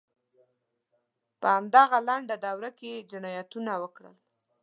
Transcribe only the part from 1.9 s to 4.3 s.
لنډه دوره کې یې جنایتونه وکړل.